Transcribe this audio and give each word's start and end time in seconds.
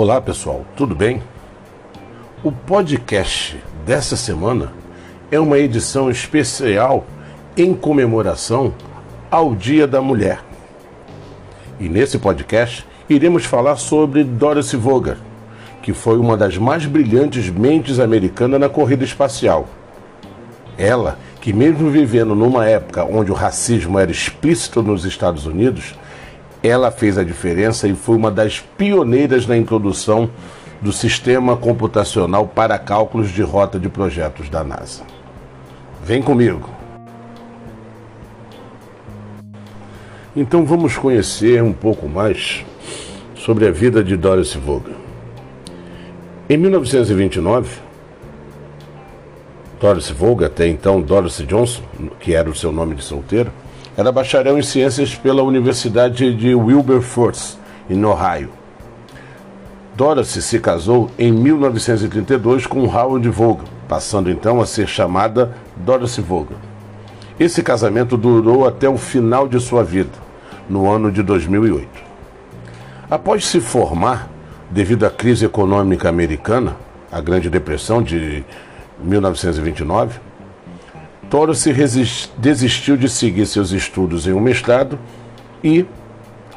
Olá 0.00 0.20
pessoal, 0.20 0.64
tudo 0.76 0.94
bem? 0.94 1.20
O 2.44 2.52
podcast 2.52 3.60
dessa 3.84 4.14
semana 4.14 4.72
é 5.28 5.40
uma 5.40 5.58
edição 5.58 6.08
especial 6.08 7.04
em 7.56 7.74
comemoração 7.74 8.72
ao 9.28 9.56
Dia 9.56 9.88
da 9.88 10.00
Mulher. 10.00 10.38
E 11.80 11.88
nesse 11.88 12.16
podcast 12.16 12.86
iremos 13.10 13.44
falar 13.44 13.74
sobre 13.74 14.22
Dorothy 14.22 14.76
Voger, 14.76 15.16
que 15.82 15.92
foi 15.92 16.16
uma 16.16 16.36
das 16.36 16.56
mais 16.56 16.86
brilhantes 16.86 17.50
mentes 17.50 17.98
americanas 17.98 18.60
na 18.60 18.68
corrida 18.68 19.02
espacial. 19.02 19.66
Ela, 20.78 21.18
que 21.40 21.52
mesmo 21.52 21.90
vivendo 21.90 22.36
numa 22.36 22.68
época 22.68 23.04
onde 23.04 23.32
o 23.32 23.34
racismo 23.34 23.98
era 23.98 24.12
explícito 24.12 24.80
nos 24.80 25.04
Estados 25.04 25.44
Unidos, 25.44 25.96
ela 26.62 26.90
fez 26.90 27.18
a 27.18 27.24
diferença 27.24 27.86
e 27.86 27.94
foi 27.94 28.16
uma 28.16 28.30
das 28.30 28.60
pioneiras 28.60 29.46
na 29.46 29.56
introdução 29.56 30.30
do 30.80 30.92
sistema 30.92 31.56
computacional 31.56 32.46
para 32.46 32.78
cálculos 32.78 33.30
de 33.30 33.42
rota 33.42 33.78
de 33.78 33.88
projetos 33.88 34.48
da 34.48 34.62
NASA. 34.62 35.02
Vem 36.04 36.22
comigo. 36.22 36.70
Então 40.36 40.64
vamos 40.64 40.96
conhecer 40.96 41.62
um 41.62 41.72
pouco 41.72 42.08
mais 42.08 42.64
sobre 43.34 43.66
a 43.66 43.70
vida 43.70 44.04
de 44.04 44.16
Dorothy 44.16 44.58
Vaughan. 44.58 44.96
Em 46.48 46.56
1929, 46.56 47.68
Dorothy 49.80 50.12
Vaughan, 50.12 50.46
até 50.46 50.68
então 50.68 51.00
Dorothy 51.00 51.44
Johnson, 51.44 51.82
que 52.20 52.34
era 52.34 52.48
o 52.48 52.54
seu 52.54 52.70
nome 52.70 52.94
de 52.94 53.02
solteiro, 53.02 53.50
era 53.98 54.12
bacharel 54.12 54.56
em 54.56 54.62
ciências 54.62 55.16
pela 55.16 55.42
Universidade 55.42 56.32
de 56.32 56.54
Wilberforce, 56.54 57.56
em 57.90 58.04
Ohio. 58.04 58.50
Dorothy 59.96 60.40
se 60.40 60.60
casou 60.60 61.10
em 61.18 61.32
1932 61.32 62.64
com 62.64 62.84
Howard 62.84 63.28
Vaughan, 63.28 63.64
passando 63.88 64.30
então 64.30 64.60
a 64.60 64.66
ser 64.66 64.86
chamada 64.86 65.52
Dorothy 65.74 66.20
Vaughan. 66.20 66.54
Esse 67.40 67.60
casamento 67.60 68.16
durou 68.16 68.68
até 68.68 68.88
o 68.88 68.96
final 68.96 69.48
de 69.48 69.58
sua 69.58 69.82
vida, 69.82 70.12
no 70.70 70.88
ano 70.88 71.10
de 71.10 71.20
2008. 71.20 71.88
Após 73.10 73.44
se 73.46 73.60
formar, 73.60 74.30
devido 74.70 75.06
à 75.06 75.10
crise 75.10 75.44
econômica 75.44 76.08
americana, 76.08 76.76
a 77.10 77.20
Grande 77.20 77.50
Depressão 77.50 78.00
de 78.00 78.44
1929, 79.02 80.20
Toro 81.30 81.54
se 81.54 81.72
desistiu 82.38 82.96
de 82.96 83.08
seguir 83.08 83.44
seus 83.44 83.70
estudos 83.70 84.26
em 84.26 84.32
um 84.32 84.40
mestrado 84.40 84.98
e 85.62 85.84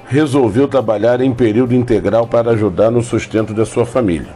resolveu 0.07 0.67
trabalhar 0.67 1.19
em 1.19 1.33
período 1.33 1.75
integral 1.75 2.25
para 2.25 2.51
ajudar 2.51 2.89
no 2.89 3.01
sustento 3.01 3.53
da 3.53 3.65
sua 3.65 3.85
família. 3.85 4.33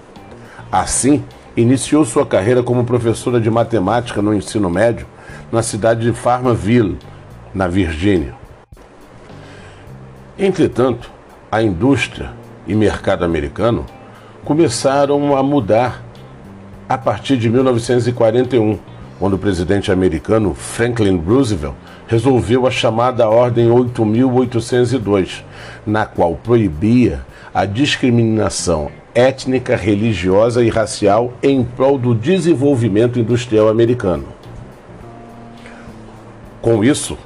Assim, 0.69 1.23
iniciou 1.55 2.03
sua 2.03 2.25
carreira 2.25 2.61
como 2.61 2.83
professora 2.83 3.39
de 3.39 3.49
matemática 3.49 4.21
no 4.21 4.33
ensino 4.33 4.69
médio 4.69 5.07
na 5.51 5.63
cidade 5.63 6.01
de 6.01 6.11
Farmville, 6.11 6.97
na 7.53 7.67
Virgínia. 7.67 8.33
Entretanto, 10.37 11.09
a 11.49 11.61
indústria 11.61 12.31
e 12.67 12.75
mercado 12.75 13.23
americano 13.23 13.85
começaram 14.43 15.35
a 15.37 15.41
mudar 15.41 16.03
a 16.89 16.97
partir 16.97 17.37
de 17.37 17.49
1941 17.49 18.77
quando 19.19 19.33
o 19.33 19.39
presidente 19.39 19.91
americano 19.91 20.53
Franklin 20.53 21.17
Roosevelt 21.17 21.75
resolveu 22.07 22.67
a 22.67 22.71
chamada 22.71 23.29
Ordem 23.29 23.71
8802, 23.71 25.43
na 25.85 26.05
qual 26.05 26.35
proibia 26.35 27.25
a 27.53 27.65
discriminação 27.65 28.91
étnica, 29.13 29.77
religiosa 29.77 30.61
e 30.63 30.69
racial 30.69 31.33
em 31.41 31.63
prol 31.63 31.97
do 31.97 32.13
desenvolvimento 32.13 33.17
industrial 33.17 33.69
americano. 33.69 34.25
Com 36.61 36.83
isso, 36.83 37.17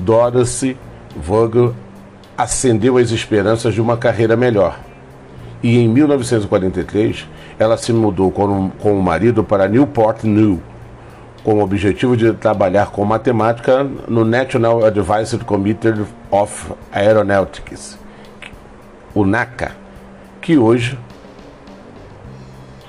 Dorothy 0.00 0.76
Vogel 1.16 1.74
acendeu 2.36 2.98
as 2.98 3.10
esperanças 3.10 3.72
de 3.72 3.80
uma 3.80 3.96
carreira 3.96 4.36
melhor. 4.36 4.78
E 5.62 5.78
em 5.78 5.88
1943, 5.88 7.26
ela 7.58 7.76
se 7.76 7.92
mudou 7.92 8.30
com, 8.30 8.70
com 8.70 8.98
o 8.98 9.02
marido 9.02 9.42
para 9.42 9.68
Newport 9.68 10.24
News, 10.24 10.58
com 11.44 11.56
o 11.56 11.62
objetivo 11.62 12.16
de 12.16 12.32
trabalhar 12.32 12.86
com 12.90 13.04
matemática 13.04 13.84
no 14.08 14.24
National 14.24 14.82
Advisory 14.82 15.44
Committee 15.44 15.92
of 16.30 16.72
Aeronautics, 16.90 17.98
o 19.14 19.26
NACA, 19.26 19.72
que 20.40 20.56
hoje 20.56 20.98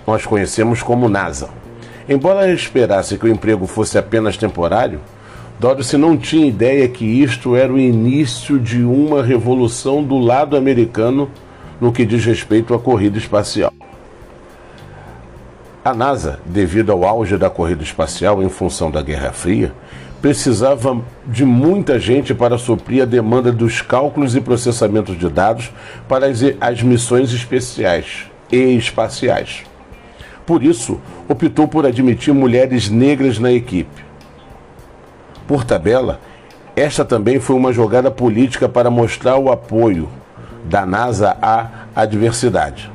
nós 0.08 0.26
conhecemos 0.26 0.82
como 0.82 1.10
NASA. 1.10 1.50
Embora 2.08 2.50
esperasse 2.52 3.18
que 3.18 3.26
o 3.26 3.30
emprego 3.30 3.68
fosse 3.68 3.98
apenas 3.98 4.38
temporário, 4.38 5.02
Dorothy 5.60 5.98
não 5.98 6.18
tinha 6.18 6.48
ideia 6.48 6.88
que 6.88 7.06
isto 7.06 7.56
era 7.56 7.74
o 7.74 7.80
início 7.80 8.58
de 8.58 8.84
uma 8.84 9.22
revolução 9.22 10.02
do 10.02 10.18
lado 10.18 10.56
americano 10.56 11.30
no 11.82 11.92
que 11.92 12.06
diz 12.06 12.24
respeito 12.26 12.74
à 12.74 12.80
corrida 12.80 13.18
espacial. 13.18 13.74
A 15.86 15.94
NASA, 15.94 16.40
devido 16.44 16.92
ao 16.92 17.06
auge 17.06 17.38
da 17.38 17.48
corrida 17.48 17.84
espacial 17.84 18.42
em 18.42 18.50
função 18.50 18.90
da 18.90 19.04
Guerra 19.04 19.32
Fria, 19.32 19.72
precisava 20.20 21.00
de 21.28 21.46
muita 21.46 22.00
gente 22.00 22.34
para 22.34 22.58
suprir 22.58 23.04
a 23.04 23.06
demanda 23.06 23.52
dos 23.52 23.84
cálculos 23.84 24.36
e 24.36 24.42
processamentos 24.42 25.16
de 25.16 25.30
dados 25.30 25.72
para 26.08 26.26
as, 26.26 26.40
as 26.60 26.82
missões 26.82 27.32
especiais 27.32 28.26
e 28.52 28.76
espaciais. 28.76 29.62
Por 30.44 30.64
isso, 30.64 31.00
optou 31.30 31.68
por 31.68 31.86
admitir 31.86 32.34
mulheres 32.34 32.90
negras 32.90 33.38
na 33.38 33.52
equipe. 33.52 34.04
Por 35.48 35.64
tabela, 35.64 36.20
esta 36.76 37.06
também 37.06 37.40
foi 37.40 37.56
uma 37.56 37.72
jogada 37.72 38.10
política 38.10 38.68
para 38.68 38.90
mostrar 38.90 39.38
o 39.38 39.52
apoio 39.52 40.10
da 40.64 40.84
NASA 40.84 41.38
à 41.96 42.08
diversidade. 42.08 42.92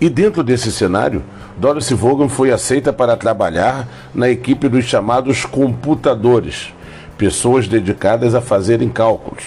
E 0.00 0.08
dentro 0.08 0.42
desse 0.42 0.72
cenário, 0.72 1.22
Dorothy 1.58 1.92
Vaughan 1.94 2.28
foi 2.28 2.52
aceita 2.52 2.92
para 2.92 3.16
trabalhar 3.16 3.88
na 4.14 4.30
equipe 4.30 4.68
dos 4.68 4.84
chamados 4.84 5.44
computadores, 5.44 6.72
pessoas 7.16 7.66
dedicadas 7.66 8.32
a 8.32 8.40
fazerem 8.40 8.88
cálculos. 8.88 9.46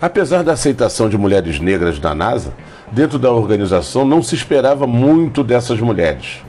Apesar 0.00 0.44
da 0.44 0.52
aceitação 0.52 1.08
de 1.08 1.18
mulheres 1.18 1.58
negras 1.58 1.98
na 1.98 2.14
NASA, 2.14 2.54
dentro 2.92 3.18
da 3.18 3.32
organização 3.32 4.04
não 4.04 4.22
se 4.22 4.36
esperava 4.36 4.86
muito 4.86 5.42
dessas 5.42 5.80
mulheres, 5.80 6.44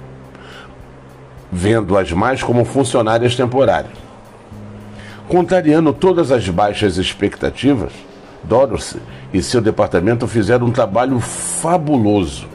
vendo-as 1.51 2.11
mais 2.11 2.43
como 2.43 2.65
funcionárias 2.65 3.35
temporárias. 3.35 3.97
Contrariando 5.27 5.91
todas 5.91 6.31
as 6.31 6.47
baixas 6.47 6.97
expectativas, 6.97 7.93
Dorothy 8.43 8.99
e 9.33 9.41
seu 9.41 9.59
departamento 9.59 10.27
fizeram 10.27 10.67
um 10.67 10.71
trabalho 10.71 11.19
fabuloso 11.19 12.52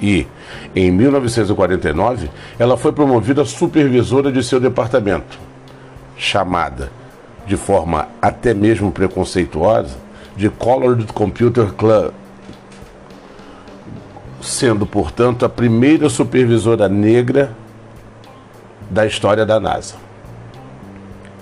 e, 0.00 0.26
em 0.74 0.90
1949, 0.90 2.30
ela 2.58 2.76
foi 2.76 2.92
promovida 2.92 3.44
supervisora 3.44 4.32
de 4.32 4.42
seu 4.42 4.58
departamento, 4.58 5.38
chamada, 6.16 6.90
de 7.46 7.56
forma 7.56 8.08
até 8.20 8.54
mesmo 8.54 8.90
preconceituosa, 8.90 9.96
de 10.36 10.48
Colored 10.48 11.12
Computer 11.12 11.72
Club, 11.72 12.12
sendo, 14.40 14.86
portanto, 14.86 15.44
a 15.44 15.48
primeira 15.48 16.08
supervisora 16.08 16.88
negra 16.88 17.54
da 18.88 19.06
história 19.06 19.44
da 19.44 19.60
NASA. 19.60 19.96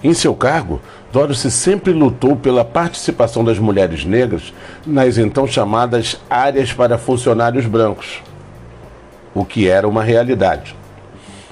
Em 0.02 0.12
seu 0.14 0.34
cargo, 0.34 0.80
Dorothy 1.12 1.50
sempre 1.50 1.92
lutou 1.92 2.36
pela 2.36 2.65
participação 2.65 3.44
das 3.44 3.59
mulheres 3.59 4.04
negras 4.04 4.53
nas 4.86 5.16
então 5.16 5.47
chamadas 5.47 6.21
áreas 6.28 6.72
para 6.72 6.98
funcionários 6.98 7.66
brancos 7.66 8.22
o 9.40 9.44
que 9.44 9.68
era 9.68 9.86
uma 9.86 10.02
realidade. 10.02 10.74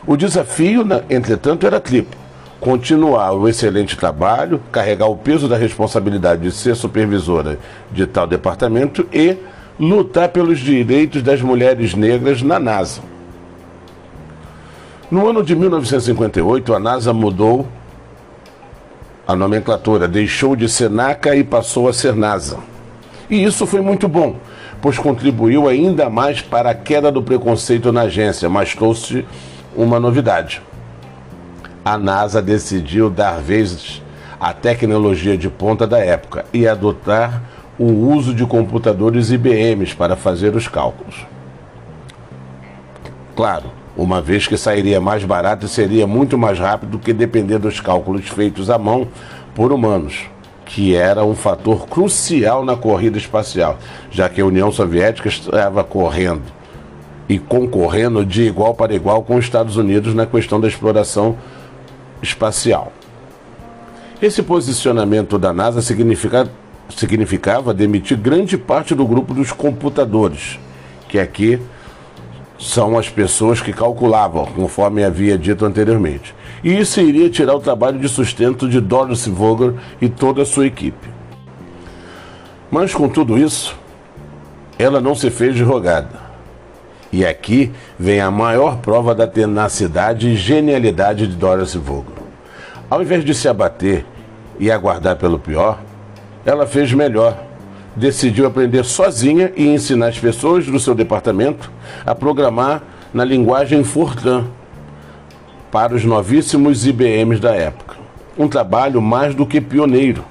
O 0.06 0.16
desafio, 0.16 0.84
entretanto, 1.08 1.66
era 1.66 1.80
triplo: 1.80 2.18
continuar 2.60 3.32
o 3.32 3.48
excelente 3.48 3.96
trabalho, 3.96 4.60
carregar 4.70 5.06
o 5.06 5.16
peso 5.16 5.48
da 5.48 5.56
responsabilidade 5.56 6.42
de 6.42 6.52
ser 6.52 6.74
supervisora 6.74 7.58
de 7.90 8.06
tal 8.06 8.26
departamento 8.26 9.06
e 9.12 9.36
lutar 9.78 10.28
pelos 10.30 10.58
direitos 10.58 11.22
das 11.22 11.42
mulheres 11.42 11.94
negras 11.94 12.42
na 12.42 12.58
NASA. 12.58 13.02
No 15.10 15.28
ano 15.28 15.42
de 15.42 15.54
1958, 15.54 16.74
a 16.74 16.80
NASA 16.80 17.12
mudou 17.12 17.66
a 19.26 19.36
nomenclatura, 19.36 20.08
deixou 20.08 20.56
de 20.56 20.68
ser 20.68 20.88
NACA 20.88 21.34
e 21.36 21.44
passou 21.44 21.88
a 21.88 21.92
ser 21.92 22.14
NASA. 22.14 22.58
E 23.28 23.42
isso 23.42 23.66
foi 23.66 23.80
muito 23.80 24.08
bom, 24.08 24.36
pois 24.80 24.98
contribuiu 24.98 25.68
ainda 25.68 26.08
mais 26.08 26.40
para 26.40 26.70
a 26.70 26.74
queda 26.74 27.10
do 27.10 27.22
preconceito 27.22 27.92
na 27.92 28.02
agência, 28.02 28.48
mas 28.48 28.74
trouxe 28.74 29.26
uma 29.74 29.98
novidade. 30.00 30.62
A 31.84 31.96
NASA 31.96 32.42
decidiu 32.42 33.08
dar 33.08 33.40
vez 33.40 34.02
à 34.40 34.52
tecnologia 34.52 35.36
de 35.36 35.48
ponta 35.48 35.86
da 35.86 35.98
época 35.98 36.44
e 36.52 36.66
adotar 36.66 37.42
o 37.78 37.84
uso 37.84 38.34
de 38.34 38.44
computadores 38.44 39.30
IBMs 39.30 39.94
para 39.94 40.16
fazer 40.16 40.56
os 40.56 40.66
cálculos. 40.66 41.26
Claro, 43.34 43.70
uma 43.96 44.20
vez 44.20 44.46
que 44.46 44.56
sairia 44.56 45.00
mais 45.00 45.24
barato 45.24 45.66
e 45.66 45.68
seria 45.68 46.06
muito 46.06 46.38
mais 46.38 46.58
rápido 46.58 46.90
do 46.90 46.98
que 46.98 47.12
depender 47.12 47.58
dos 47.58 47.80
cálculos 47.80 48.28
feitos 48.28 48.70
à 48.70 48.78
mão 48.78 49.08
por 49.54 49.72
humanos, 49.72 50.24
que 50.66 50.96
era 50.96 51.24
um 51.24 51.34
fator 51.34 51.86
crucial 51.86 52.64
na 52.64 52.76
corrida 52.76 53.16
espacial, 53.16 53.78
já 54.10 54.28
que 54.28 54.40
a 54.40 54.44
União 54.44 54.70
Soviética 54.70 55.28
estava 55.28 55.82
correndo 55.84 56.42
e 57.28 57.38
concorrendo 57.38 58.24
de 58.26 58.42
igual 58.42 58.74
para 58.74 58.94
igual 58.94 59.22
com 59.22 59.36
os 59.36 59.44
Estados 59.44 59.76
Unidos 59.76 60.12
na 60.12 60.26
questão 60.26 60.60
da 60.60 60.68
exploração 60.68 61.36
espacial. 62.20 62.92
Esse 64.20 64.42
posicionamento 64.42 65.38
da 65.38 65.52
NASA 65.52 65.80
significa, 65.80 66.48
significava 66.90 67.72
demitir 67.72 68.18
grande 68.18 68.58
parte 68.58 68.94
do 68.94 69.06
grupo 69.06 69.32
dos 69.32 69.52
computadores, 69.52 70.58
que 71.08 71.18
aqui 71.18 71.60
são 72.58 72.98
as 72.98 73.08
pessoas 73.08 73.60
que 73.60 73.72
calculavam, 73.72 74.46
conforme 74.46 75.04
havia 75.04 75.36
dito 75.36 75.64
anteriormente. 75.64 76.34
E 76.64 76.78
isso 76.78 77.00
iria 77.00 77.28
tirar 77.28 77.54
o 77.54 77.60
trabalho 77.60 77.98
de 77.98 78.08
sustento 78.08 78.68
de 78.68 78.80
Dorothy 78.80 79.30
Vogel 79.30 79.76
e 80.00 80.08
toda 80.08 80.42
a 80.42 80.46
sua 80.46 80.66
equipe. 80.66 81.08
Mas 82.70 82.94
com 82.94 83.08
tudo 83.08 83.38
isso, 83.38 83.76
ela 84.78 85.00
não 85.00 85.14
se 85.14 85.30
fez 85.30 85.54
de 85.54 85.62
rogada. 85.62 86.26
E 87.12 87.24
aqui 87.24 87.72
vem 87.98 88.20
a 88.20 88.30
maior 88.30 88.78
prova 88.78 89.14
da 89.14 89.26
tenacidade 89.26 90.28
e 90.28 90.36
genialidade 90.36 91.26
de 91.26 91.36
Dorothy 91.36 91.78
Vogel. 91.78 92.26
Ao 92.90 93.00
invés 93.00 93.24
de 93.24 93.34
se 93.34 93.48
abater 93.48 94.04
e 94.58 94.70
aguardar 94.70 95.16
pelo 95.16 95.38
pior, 95.38 95.78
ela 96.44 96.66
fez 96.66 96.92
melhor. 96.92 97.45
Decidiu 97.96 98.46
aprender 98.46 98.84
sozinha 98.84 99.50
e 99.56 99.66
ensinar 99.66 100.08
as 100.08 100.18
pessoas 100.18 100.66
do 100.66 100.78
seu 100.78 100.94
departamento 100.94 101.70
a 102.04 102.14
programar 102.14 102.82
na 103.12 103.24
linguagem 103.24 103.82
Fortran 103.82 104.44
para 105.72 105.94
os 105.94 106.04
novíssimos 106.04 106.86
IBMs 106.86 107.40
da 107.40 107.54
época. 107.54 107.96
Um 108.36 108.48
trabalho 108.48 109.00
mais 109.00 109.34
do 109.34 109.46
que 109.46 109.62
pioneiro. 109.62 110.22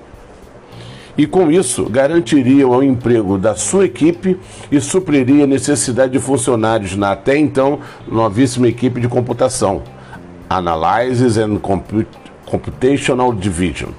E 1.18 1.26
com 1.26 1.50
isso, 1.50 1.90
garantiria 1.90 2.68
o 2.68 2.84
emprego 2.84 3.38
da 3.38 3.56
sua 3.56 3.86
equipe 3.86 4.38
e 4.72 4.80
supriria 4.80 5.46
a 5.46 5.48
necessidade 5.48 6.12
de 6.12 6.20
funcionários 6.20 6.96
na 6.96 7.14
até 7.14 7.38
então 7.38 7.80
novíssima 8.08 8.68
equipe 8.68 9.00
de 9.00 9.08
computação, 9.08 9.82
Analysis 10.50 11.38
and 11.38 11.58
Comput 11.58 12.08
Computational 12.46 13.34
Division. 13.34 13.90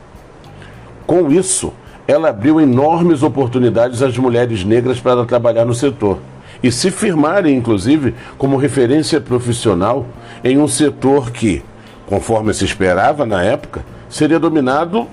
Com 1.06 1.32
isso, 1.32 1.72
ela 2.06 2.30
abriu 2.30 2.60
enormes 2.60 3.22
oportunidades 3.22 4.02
às 4.02 4.16
mulheres 4.16 4.64
negras 4.64 5.00
para 5.00 5.24
trabalhar 5.24 5.64
no 5.64 5.74
setor 5.74 6.18
e 6.62 6.72
se 6.72 6.90
firmarem, 6.90 7.56
inclusive, 7.56 8.14
como 8.38 8.56
referência 8.56 9.20
profissional 9.20 10.06
em 10.42 10.58
um 10.58 10.66
setor 10.66 11.30
que, 11.30 11.62
conforme 12.06 12.54
se 12.54 12.64
esperava 12.64 13.26
na 13.26 13.42
época, 13.42 13.84
seria 14.08 14.38
dominado 14.38 15.06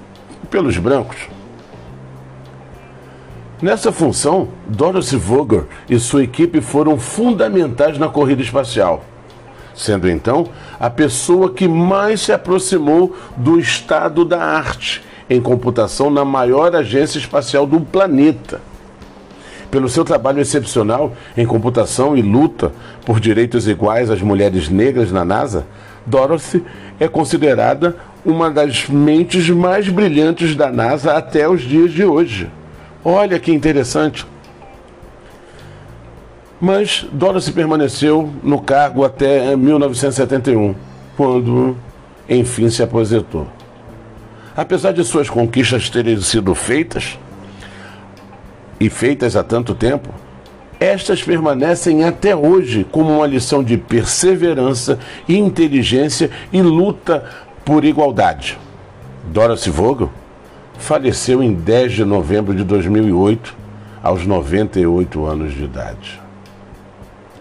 pelos 0.50 0.78
brancos. 0.78 1.28
Nessa 3.62 3.92
função, 3.92 4.50
Dorothy 4.68 5.16
Vogel 5.16 5.68
e 5.90 6.00
sua 6.00 6.24
equipe 6.24 6.62
foram 6.62 6.98
fundamentais 6.98 7.98
na 7.98 8.10
corrida 8.10 8.42
espacial 8.42 9.04
sendo 9.76 10.10
então 10.10 10.48
a 10.80 10.90
pessoa 10.90 11.52
que 11.52 11.68
mais 11.68 12.22
se 12.22 12.32
aproximou 12.32 13.16
do 13.36 13.60
estado 13.60 14.24
da 14.24 14.40
arte 14.44 15.04
em 15.34 15.42
computação 15.42 16.10
na 16.10 16.24
maior 16.24 16.76
agência 16.76 17.18
espacial 17.18 17.66
do 17.66 17.80
planeta. 17.80 18.62
Pelo 19.72 19.90
seu 19.90 20.06
trabalho 20.06 20.40
excepcional 20.40 21.14
em 21.36 21.46
computação 21.46 22.16
e 22.16 22.22
luta 22.22 22.72
por 23.06 23.20
direitos 23.20 23.68
iguais 23.68 24.12
às 24.12 24.22
mulheres 24.22 24.70
negras 24.70 25.12
na 25.12 25.26
NASA, 25.26 25.66
Dorothy 26.06 26.64
é 27.00 27.08
considerada 27.08 27.96
uma 28.24 28.52
das 28.52 28.88
mentes 28.88 29.50
mais 29.50 29.90
brilhantes 29.90 30.56
da 30.56 30.72
NASA 30.72 31.14
até 31.14 31.50
os 31.50 31.62
dias 31.62 31.92
de 31.92 32.06
hoje. 32.06 32.50
Olha 33.04 33.40
que 33.40 33.52
interessante. 33.52 34.28
Mas 36.62 37.06
Dorothy 37.12 37.52
permaneceu 37.52 38.32
no 38.44 38.62
cargo 38.62 39.04
até 39.04 39.56
1971, 39.56 40.76
quando 41.18 41.76
enfim 42.30 42.70
se 42.70 42.84
aposentou. 42.84 43.48
Apesar 44.56 44.92
de 44.94 45.04
suas 45.04 45.30
conquistas 45.30 45.90
terem 45.90 46.20
sido 46.22 46.54
feitas, 46.54 47.18
e 48.80 48.90
feitas 48.90 49.36
há 49.36 49.44
tanto 49.44 49.74
tempo, 49.74 50.10
estas 50.80 51.24
permanecem 51.24 52.04
até 52.04 52.36
hoje 52.36 52.86
como 52.92 53.18
uma 53.18 53.26
lição 53.26 53.64
de 53.64 53.78
perseverança, 53.78 55.00
inteligência 55.30 56.30
e 56.52 56.62
luta 56.62 57.24
por 57.64 57.86
igualdade. 57.86 58.60
Dorothy 59.32 59.70
Vogel 59.70 60.10
faleceu 60.78 61.42
em 61.42 61.54
10 61.54 61.94
de 61.94 62.06
novembro 62.06 62.54
de 62.54 62.64
2008, 62.64 63.56
aos 64.04 64.26
98 64.26 65.26
anos 65.26 65.54
de 65.54 65.64
idade. 65.64 66.22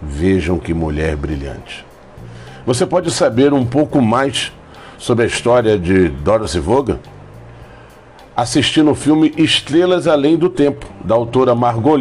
Vejam 0.00 0.58
que 0.58 0.72
mulher 0.72 1.16
brilhante. 1.16 1.84
Você 2.64 2.86
pode 2.86 3.10
saber 3.10 3.52
um 3.52 3.66
pouco 3.66 4.00
mais 4.00 4.52
sobre 5.02 5.24
a 5.24 5.26
história 5.26 5.76
de 5.76 6.08
Dorothy 6.08 6.60
Vaughan 6.60 7.00
assistindo 8.36 8.92
o 8.92 8.94
filme 8.94 9.34
Estrelas 9.36 10.06
Além 10.06 10.36
do 10.38 10.48
Tempo, 10.48 10.86
da 11.04 11.16
autora 11.16 11.56
Margot 11.56 11.98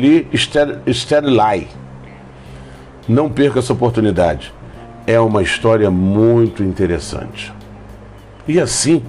Sterley. 0.88 1.68
Não 3.10 3.28
perca 3.28 3.58
essa 3.58 3.74
oportunidade. 3.74 4.54
É 5.08 5.20
uma 5.20 5.42
história 5.42 5.90
muito 5.90 6.62
interessante. 6.62 7.52
E 8.48 8.60
assim, 8.62 9.02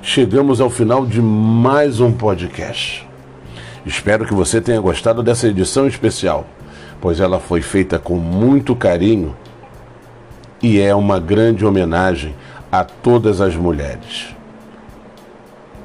chegamos 0.00 0.58
ao 0.58 0.70
final 0.70 1.04
de 1.04 1.20
mais 1.20 2.00
um 2.00 2.10
podcast. 2.10 3.06
Espero 3.84 4.24
que 4.24 4.32
você 4.32 4.58
tenha 4.58 4.80
gostado 4.80 5.22
dessa 5.22 5.46
edição 5.46 5.86
especial 5.86 6.46
pois 7.04 7.20
ela 7.20 7.38
foi 7.38 7.60
feita 7.60 7.98
com 7.98 8.16
muito 8.16 8.74
carinho 8.74 9.36
e 10.62 10.80
é 10.80 10.94
uma 10.94 11.20
grande 11.20 11.62
homenagem 11.62 12.34
a 12.80 12.84
todas 12.84 13.40
as 13.40 13.54
mulheres. 13.54 14.34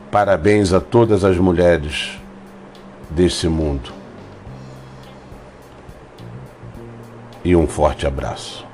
Parabéns 0.09 0.73
a 0.73 0.81
todas 0.81 1.23
as 1.23 1.37
mulheres 1.37 2.19
desse 3.11 3.47
mundo. 3.47 3.91
E 7.45 7.55
um 7.55 7.67
forte 7.67 8.07
abraço. 8.07 8.68